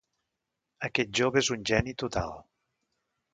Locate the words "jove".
1.19-1.39